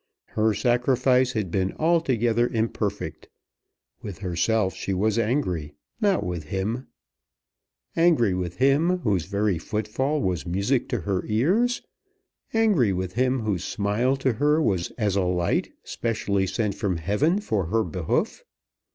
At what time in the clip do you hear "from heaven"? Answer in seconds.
16.73-17.39